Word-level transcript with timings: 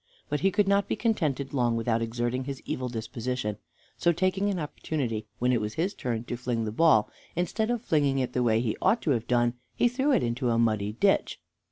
But 0.29 0.39
he 0.39 0.49
could 0.49 0.67
not 0.67 0.87
be 0.87 0.95
contented 0.95 1.53
long 1.53 1.75
without 1.75 2.01
exerting 2.01 2.45
his 2.45 2.59
evil 2.65 2.89
disposition, 2.89 3.57
so 3.99 4.11
taking 4.11 4.49
an 4.49 4.57
opportunity 4.57 5.27
when 5.37 5.53
it 5.53 5.61
was 5.61 5.75
his 5.75 5.93
turn 5.93 6.23
to 6.23 6.35
fling 6.37 6.65
the 6.65 6.71
ball, 6.71 7.11
instead 7.35 7.69
of 7.69 7.83
flinging 7.83 8.17
it 8.17 8.33
the 8.33 8.41
way 8.41 8.61
he 8.61 8.75
ought 8.81 9.03
to 9.03 9.11
have 9.11 9.27
done, 9.27 9.53
he 9.75 9.87
threw 9.87 10.11
it 10.11 10.23
into 10.23 10.49
a 10.49 10.57
muddy 10.57 10.91
ditch. 10.93 11.39